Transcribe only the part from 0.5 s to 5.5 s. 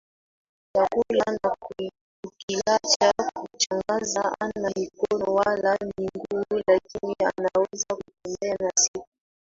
chakula na kukilacha kushangaza hana mikono